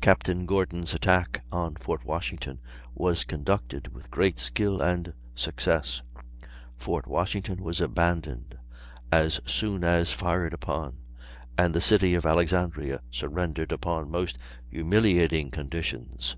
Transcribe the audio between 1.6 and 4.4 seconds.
Fort Washington was conducted with great